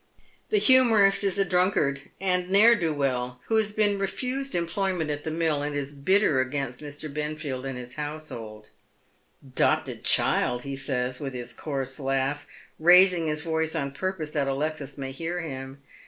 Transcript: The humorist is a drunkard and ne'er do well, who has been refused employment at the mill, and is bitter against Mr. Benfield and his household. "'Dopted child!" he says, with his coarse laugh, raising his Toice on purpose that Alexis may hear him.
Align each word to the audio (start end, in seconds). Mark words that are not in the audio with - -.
The 0.49 0.57
humorist 0.57 1.23
is 1.23 1.37
a 1.37 1.45
drunkard 1.45 2.09
and 2.19 2.49
ne'er 2.49 2.73
do 2.73 2.91
well, 2.91 3.39
who 3.45 3.55
has 3.57 3.71
been 3.71 3.99
refused 3.99 4.55
employment 4.55 5.11
at 5.11 5.23
the 5.23 5.29
mill, 5.29 5.61
and 5.61 5.75
is 5.75 5.93
bitter 5.93 6.39
against 6.41 6.79
Mr. 6.79 7.07
Benfield 7.13 7.67
and 7.67 7.77
his 7.77 7.93
household. 7.93 8.69
"'Dopted 9.63 10.03
child!" 10.03 10.63
he 10.63 10.75
says, 10.75 11.19
with 11.19 11.35
his 11.35 11.53
coarse 11.53 11.99
laugh, 11.99 12.47
raising 12.79 13.27
his 13.27 13.43
Toice 13.43 13.75
on 13.75 13.91
purpose 13.91 14.31
that 14.31 14.47
Alexis 14.47 14.97
may 14.97 15.11
hear 15.11 15.39
him. 15.41 15.83